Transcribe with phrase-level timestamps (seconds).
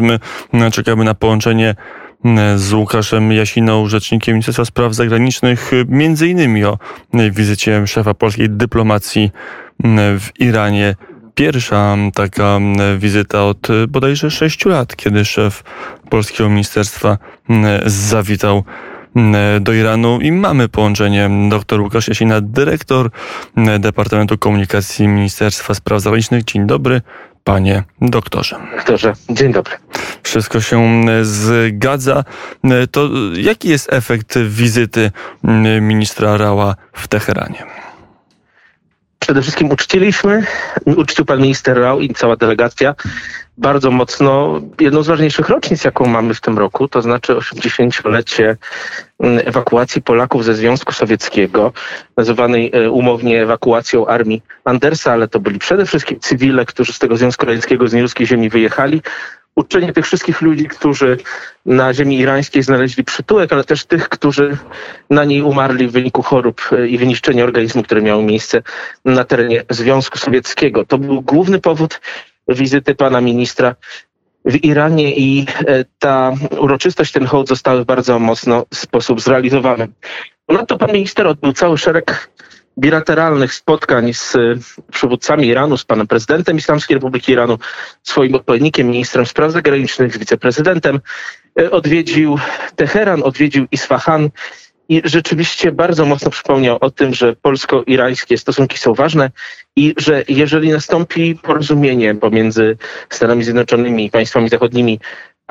[0.00, 0.18] My
[0.72, 1.74] czekamy na połączenie
[2.56, 6.78] z Łukaszem Jasiną, rzecznikiem Ministerstwa Spraw Zagranicznych, między innymi o
[7.30, 9.30] wizycie szefa polskiej dyplomacji
[10.18, 10.96] w Iranie.
[11.34, 12.58] Pierwsza taka
[12.98, 15.62] wizyta od bodajże sześciu lat, kiedy szef
[16.10, 17.18] polskiego ministerstwa
[17.86, 18.64] zawitał
[19.60, 21.30] do Iranu i mamy połączenie.
[21.50, 23.10] Dr Łukasz Jasina, dyrektor
[23.78, 26.44] Departamentu Komunikacji Ministerstwa Spraw Zagranicznych.
[26.44, 27.02] Dzień dobry.
[27.44, 28.56] Panie doktorze.
[28.76, 29.76] Doktorze, dzień dobry.
[30.22, 32.24] Wszystko się zgadza.
[32.90, 35.12] To jaki jest efekt wizyty
[35.80, 37.66] ministra Rała w Teheranie?
[39.30, 40.46] Przede wszystkim uczciliśmy,
[40.86, 42.94] uczcił pan minister Rał i cała delegacja
[43.58, 48.56] bardzo mocno jedną z ważniejszych rocznic, jaką mamy w tym roku, to znaczy 80-lecie
[49.20, 51.72] mm, ewakuacji Polaków ze Związku Sowieckiego,
[52.16, 57.16] nazywanej e, umownie ewakuacją armii Andersa, ale to byli przede wszystkim cywile, którzy z tego
[57.16, 59.02] Związku Radzieckiego, z nieludzkiej ziemi wyjechali.
[59.56, 61.18] Uczczenie tych wszystkich ludzi, którzy
[61.66, 64.56] na ziemi irańskiej znaleźli przytułek, ale też tych, którzy
[65.10, 68.62] na niej umarli w wyniku chorób e, i wyniszczenia organizmu, które miało miejsce
[69.04, 70.84] na terenie Związku Sowieckiego.
[70.84, 72.00] To był główny powód
[72.48, 73.74] wizyty pana ministra
[74.44, 79.88] w Iranie i e, ta uroczystość, ten hołd zostały w bardzo mocno sposób zrealizowane.
[80.46, 82.30] Ponadto pan minister odbył cały szereg
[82.80, 84.38] bilateralnych spotkań z e,
[84.92, 87.58] przywódcami Iranu, z panem prezydentem Islamskiej Republiki Iranu,
[88.02, 91.00] swoim odpowiednikiem, ministrem spraw zagranicznych, z wiceprezydentem.
[91.60, 92.38] E, odwiedził
[92.76, 94.30] Teheran, odwiedził Isfahan
[94.88, 99.30] i rzeczywiście bardzo mocno przypomniał o tym, że polsko-irańskie stosunki są ważne
[99.76, 102.76] i że jeżeli nastąpi porozumienie pomiędzy
[103.10, 105.00] Stanami Zjednoczonymi i państwami zachodnimi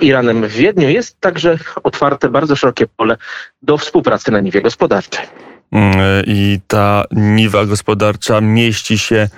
[0.00, 3.16] Iranem w Wiedniu, jest także otwarte bardzo szerokie pole
[3.62, 5.51] do współpracy na niwie gospodarczej.
[5.72, 5.94] Mm,
[6.26, 9.28] I ta niwa gospodarcza mieści się e,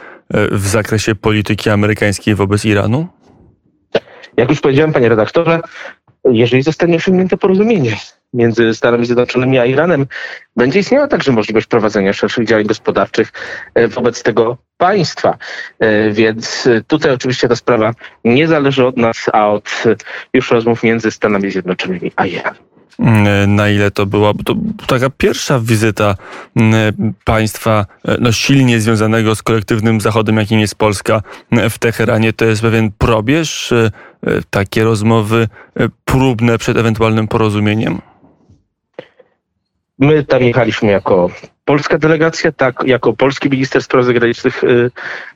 [0.50, 3.06] w zakresie polityki amerykańskiej wobec Iranu?
[4.36, 5.60] Jak już powiedziałem, panie redaktorze,
[6.24, 7.96] jeżeli zostanie osiągnięte porozumienie
[8.34, 10.06] między Stanami Zjednoczonymi a Iranem,
[10.56, 13.32] będzie istniała także możliwość prowadzenia szerszych działań gospodarczych
[13.75, 15.38] e, wobec tego państwa.
[15.78, 17.94] E, więc tutaj oczywiście ta sprawa
[18.25, 19.70] nie zależy od nas, a od
[20.34, 22.73] już rozmów między Stanami Zjednoczonymi a Iranem.
[22.99, 24.55] Mm, na ile to była to
[24.87, 26.16] taka pierwsza wizyta
[26.56, 32.33] mm, państwa e, no, silnie związanego z kolektywnym Zachodem, jakim jest Polska mm, w Teheranie.
[32.33, 33.91] To jest pewien probierz, e,
[34.50, 38.00] takie rozmowy e, próbne przed ewentualnym porozumieniem?
[39.99, 41.31] My tam jechaliśmy jako
[41.65, 44.91] polska delegacja, tak, jako polski minister spraw zagranicznych y,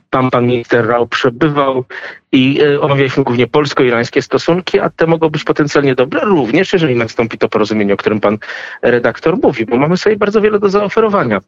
[0.09, 1.85] tam pan minister Rao przebywał
[2.31, 7.37] i y, omawialiśmy głównie polsko-irańskie stosunki, a te mogą być potencjalnie dobre również, jeżeli nastąpi
[7.37, 8.37] to porozumienie, o którym pan
[8.81, 11.41] redaktor mówi, bo mamy sobie bardzo wiele do zaoferowania.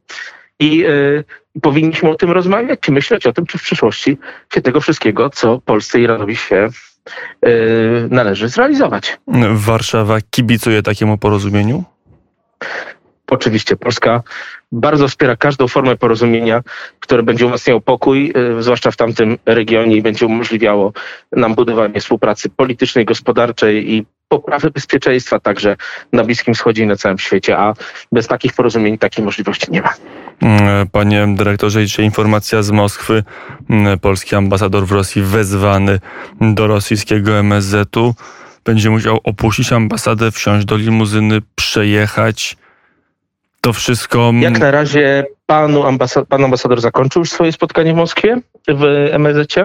[0.60, 1.24] I y,
[1.62, 4.18] powinniśmy o tym rozmawiać, czy myśleć o tym, czy w przyszłości
[4.54, 6.70] się tego wszystkiego, co Polsce i Iranowi się
[7.46, 7.50] y,
[8.10, 9.18] należy zrealizować.
[9.52, 11.84] Warszawa kibicuje takiemu porozumieniu?
[13.32, 14.24] Oczywiście Polska
[14.72, 16.62] bardzo wspiera każdą formę porozumienia,
[17.00, 20.94] które będzie umacniało pokój, y, zwłaszcza w tamtym regionie i będzie umożliwiało
[21.32, 25.76] nam budowanie współpracy politycznej, gospodarczej i poprawy bezpieczeństwa także
[26.14, 27.74] na Bliskim Wschodzie i na całym świecie, a
[28.12, 29.94] bez takich porozumień takiej możliwości nie ma.
[30.42, 33.24] Mm, panie dyrektorze, dzisiaj informacja z Moskwy.
[33.70, 36.00] Mm, polski ambasador w Rosji wezwany
[36.42, 38.16] do rosyjskiego MSZ-u
[38.66, 42.58] będzie musiał opuścić ambasadę, wsiąść do limuzyny, przejechać
[43.62, 44.32] to wszystko.
[44.40, 49.56] Jak na razie panu ambasad pan ambasador zakończył już swoje spotkanie w Moskwie w MSZ.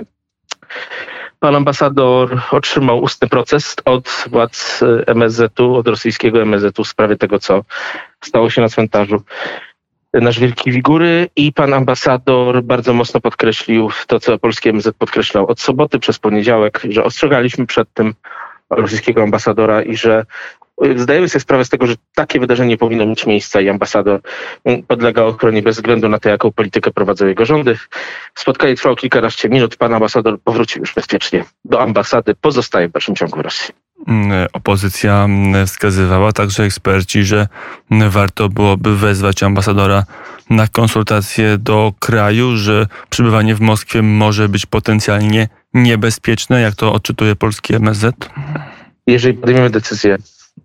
[1.41, 7.65] Pan ambasador otrzymał ustny proces od władz MSZ-u, od rosyjskiego MSZ-u w sprawie tego, co
[8.21, 9.23] stało się na cmentarzu
[10.21, 15.61] nasz Wielki Wigury i pan ambasador bardzo mocno podkreślił to, co polski MSZ podkreślał od
[15.61, 18.15] soboty przez poniedziałek, że ostrzegaliśmy przed tym
[18.71, 20.27] rosyjskiego ambasadora i że
[20.97, 24.21] zdajemy sobie sprawę z tego, że takie wydarzenie powinno mieć miejsca i ambasador
[24.89, 27.79] podlega ochronie bez względu na to, jaką politykę prowadzą jego rządy.
[28.35, 29.77] Spotkanie trwało kilkanaście minut.
[29.77, 32.35] Pan ambasador powrócił już bezpiecznie do ambasady.
[32.35, 33.75] Pozostaje w dalszym ciągu w Rosji.
[34.07, 37.49] Mm, opozycja mm, wskazywała, także eksperci, że
[37.91, 40.05] warto byłoby wezwać ambasadora
[40.51, 47.37] na konsultacje do kraju, że przebywanie w Moskwie może być potencjalnie niebezpieczne, jak to odczytuje
[47.37, 48.15] polski MSZ?
[49.07, 50.19] Jeżeli podejmiemy decyzję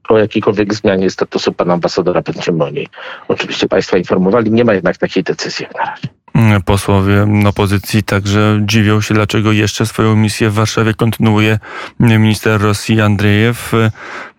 [0.10, 2.86] o jakiejkolwiek zmianie statusu pana ambasadora będziemy
[3.28, 4.52] oczywiście państwa informowali.
[4.52, 6.08] Nie ma jednak takiej decyzji na razie.
[6.34, 11.60] Mm, posłowie opozycji także dziwią się, dlaczego jeszcze swoją misję w Warszawie kontynuuje
[12.00, 13.72] minister Rosji Andrzejew.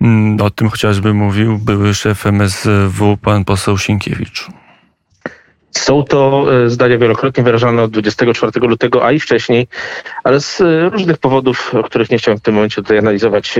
[0.00, 4.48] Mm, o tym chociażby mówił były szef MSW, pan poseł Sienkiewicz.
[5.72, 9.66] Są to e, zdania wielokrotnie wyrażane od 24 lutego, a i wcześniej,
[10.24, 13.58] ale z e, różnych powodów, o których nie chciałem w tym momencie tutaj analizować,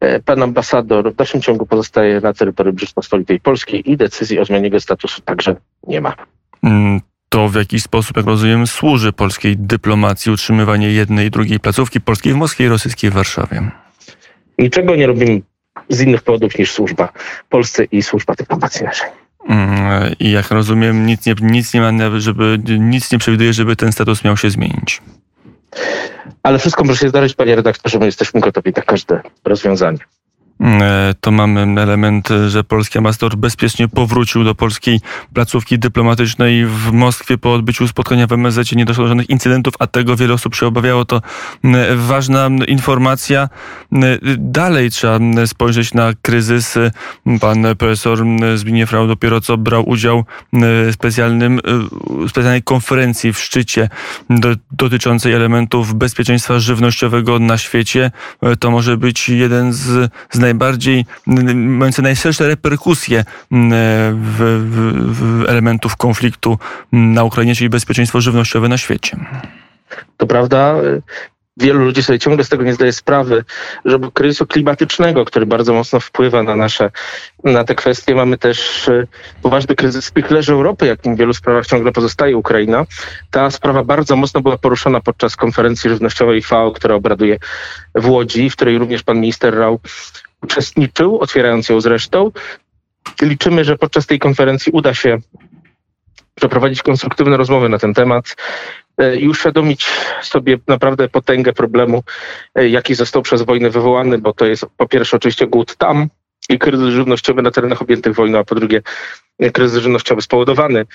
[0.00, 4.64] e, pan ambasador w dalszym ciągu pozostaje na terytorium Rzeczpospolitej Polskiej i decyzji o zmianie
[4.64, 5.56] jego statusu także
[5.86, 6.14] nie ma.
[6.62, 12.00] Mm, to w jakiś sposób, jak rozumiem, służy polskiej dyplomacji utrzymywanie jednej i drugiej placówki
[12.00, 13.70] polskiej w Moskwie i rosyjskiej w Warszawie?
[14.58, 15.40] Niczego nie robimy
[15.88, 17.12] z innych powodów niż służba
[17.48, 19.08] Polsce i służba dyplomacji naszej.
[19.48, 23.92] Mm, I jak rozumiem, nic nie, nic nie ma, żeby, nic nie przewiduje, żeby ten
[23.92, 25.02] status miał się zmienić.
[26.42, 29.98] Ale wszystko może się zdarzyć, panie redaktorze, my jesteśmy gotowi na każde rozwiązanie.
[30.60, 35.00] E, to mamy element, że polski ambasador bezpiecznie powrócił do polskiej
[35.34, 38.72] placówki dyplomatycznej w Moskwie po odbyciu spotkania w MSZ.
[38.72, 41.04] Nie doszło do żadnych incydentów, a tego wiele osób się obawiało.
[41.04, 41.22] To
[41.96, 43.48] ważna informacja.
[44.38, 46.74] Dalej trzeba spojrzeć na kryzys.
[47.40, 51.60] Pan profesor Zbigniew Rau dopiero co brał udział w specjalnym,
[52.28, 53.88] specjalnej konferencji w szczycie
[54.30, 58.10] do, dotyczącej elementów bezpieczeństwa żywnościowego na świecie.
[58.60, 61.04] To może być jeden z, z najbardziej,
[61.54, 64.40] mające najszersze reperkusje w,
[64.70, 64.78] w,
[65.18, 66.58] w elementów konfliktu
[66.92, 69.16] na Ukrainie, czyli bezpieczeństwo żywnościowe na świecie.
[70.16, 70.74] To prawda
[71.58, 73.44] wielu ludzi sobie ciągle z tego nie zdaje sprawy,
[73.84, 76.90] że kryzysu klimatycznego, który bardzo mocno wpływa na nasze,
[77.44, 79.06] na te kwestie, mamy też e,
[79.42, 82.86] poważny kryzys w leży Europy, jakim w wielu sprawach ciągle pozostaje Ukraina.
[83.30, 87.38] Ta sprawa bardzo mocno była poruszona podczas konferencji żywnościowej FAO, która obraduje
[87.94, 89.80] w Łodzi, w której również pan minister Rał
[90.42, 92.30] uczestniczył, otwierając ją zresztą.
[93.22, 95.18] Liczymy, że podczas tej konferencji uda się
[96.34, 98.36] przeprowadzić konstruktywne rozmowy na ten temat
[98.98, 99.86] e, i uświadomić
[100.22, 102.02] sobie naprawdę potęgę problemu,
[102.54, 106.08] e, jaki został przez wojnę wywołany, bo to jest po pierwsze oczywiście głód tam
[106.48, 108.82] i kryzys żywnościowy na terenach objętych wojną, a po drugie
[109.38, 110.86] e, kryzys żywnościowy spowodowany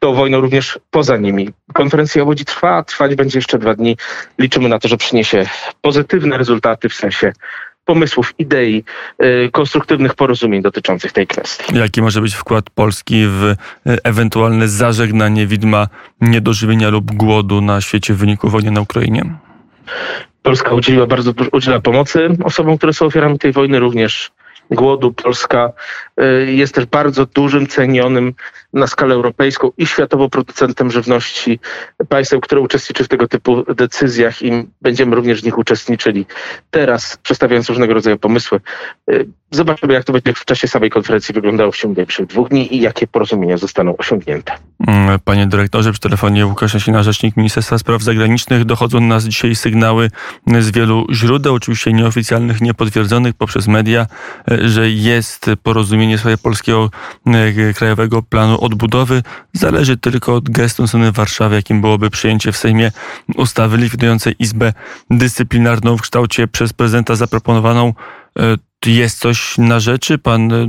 [0.00, 1.50] tą wojną również poza nimi.
[1.72, 3.96] Konferencja Łodzi trwa, trwać będzie jeszcze dwa dni.
[4.38, 5.46] Liczymy na to, że przyniesie
[5.82, 7.32] pozytywne rezultaty w sensie
[7.88, 8.84] pomysłów, idei,
[9.22, 11.76] y, konstruktywnych porozumień dotyczących tej kwestii.
[11.76, 13.56] Jaki może być wkład Polski w y,
[14.04, 15.88] ewentualne zażegnanie widma
[16.20, 19.22] niedożywienia lub głodu na świecie w wyniku wojny na Ukrainie?
[20.42, 24.30] Polska udzieliła bardzo udziela pomocy osobom, które są ofiarami tej wojny, również
[24.70, 25.12] głodu.
[25.12, 25.72] Polska
[26.46, 28.34] jest też bardzo dużym, cenionym
[28.72, 31.60] na skalę europejską i światową producentem żywności,
[32.08, 36.26] państwem, które uczestniczy w tego typu decyzjach i będziemy również w nich uczestniczyli.
[36.70, 38.60] Teraz przedstawiając różnego rodzaju pomysły,
[39.10, 42.76] y, zobaczymy jak to będzie w czasie samej konferencji wyglądało w ciągu najbliższych dwóch dni
[42.76, 44.52] i jakie porozumienia zostaną osiągnięte.
[44.86, 48.64] Mm, panie dyrektorze, przy telefonie Łukasz Jasina, rzecznik Ministerstwa Spraw Zagranicznych.
[48.64, 50.10] Dochodzą do nas dzisiaj sygnały
[50.60, 54.06] z wielu źródeł, oczywiście nieoficjalnych, niepotwierdzonych poprzez media,
[54.48, 56.90] że jest porozumienie w sprawie polskiego
[57.26, 59.22] e, krajowego planu odbudowy.
[59.52, 62.92] Zależy tylko od gestu strony Warszawy, jakim byłoby przyjęcie w Sejmie
[63.36, 64.72] ustawy likwidującej Izbę
[65.10, 67.94] Dyscyplinarną w kształcie przez prezydenta zaproponowaną.
[68.38, 68.56] E,
[68.86, 70.18] jest coś na rzeczy?
[70.18, 70.66] Pan e,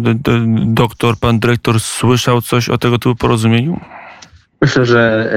[0.65, 3.79] doktor, pan dyrektor słyszał coś o tego typu porozumieniu?
[4.61, 5.31] Myślę, że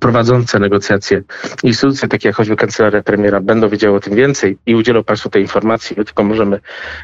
[0.00, 1.22] prowadzące negocjacje
[1.62, 5.42] instytucje, takie jak choćby kancelaria premiera, będą wiedziały o tym więcej i udzielą Państwu tej
[5.42, 5.96] informacji.
[5.96, 6.60] Tylko możemy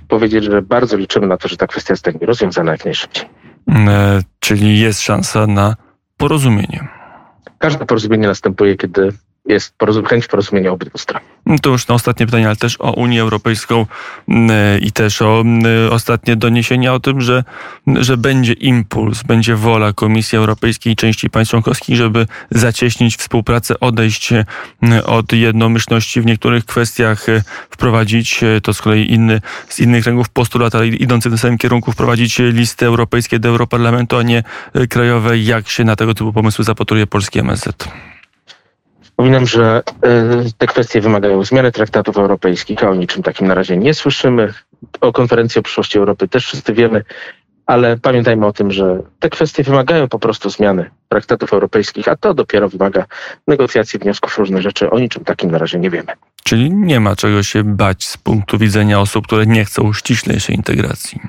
[0.09, 3.29] powiedzieć, że bardzo liczymy na to, że ta kwestia zostanie rozwiązana jak najszybciej.
[3.69, 5.77] E, czyli jest szansa na
[6.17, 6.89] porozumienie.
[7.59, 9.13] Każde porozumienie następuje, kiedy
[9.49, 9.75] jest
[10.09, 11.21] chęć porozumienia obydwu stron.
[11.47, 13.87] No to już na ostatnie pytanie, ale też o Unię Europejską
[14.29, 17.45] mm, i też o mm, ostatnie doniesienia o tym, że,
[17.87, 24.33] że będzie impuls, będzie wola Komisji Europejskiej i części państw członkowskich, żeby zacieśnić współpracę, odejść
[24.33, 24.45] mm,
[25.07, 30.29] od jednomyślności w niektórych kwestiach, e, wprowadzić, e, to z kolei inny, z innych kręgów
[30.29, 34.43] postulat, ale idący w tym samym kierunku, wprowadzić listy europejskie do Europarlamentu, a nie
[34.75, 35.39] e, krajowe.
[35.39, 37.89] Jak się na tego typu pomysły zapatruje polski MSZ?
[39.19, 39.83] Przypominam, że
[40.47, 44.55] y, te kwestie wymagają zmiany traktatów europejskich, a o niczym takim na razie nie słyszymy.
[45.01, 47.05] O konferencji o przyszłości Europy też wszyscy wiemy,
[47.67, 52.35] ale pamiętajmy o tym, że te kwestie wymagają po prostu zmiany traktatów europejskich, a to
[52.35, 53.05] dopiero wymaga
[53.47, 54.91] negocjacji, wniosków, różnych rzeczy.
[54.91, 56.13] O niczym takim na razie nie wiemy.
[56.45, 61.21] Czyli nie ma czego się bać z punktu widzenia osób, które nie chcą ściślejszej integracji.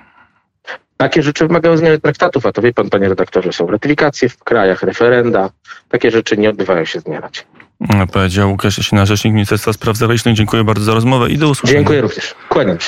[0.97, 4.83] Takie rzeczy wymagają zmiany traktatów, a to wie pan, panie redaktorze, są ratyfikacje w krajach,
[4.83, 5.49] referenda.
[5.89, 7.68] Takie rzeczy nie odbywają się z dnia na dzień.
[8.13, 10.35] Powiedział Łukasz Jasina, rzecznik Ministerstwa Spraw Zagranicznych.
[10.35, 11.79] Dziękuję bardzo za rozmowę i do usłyszenia.
[11.79, 12.35] Dziękuję również.
[12.49, 12.87] Kłaniam się.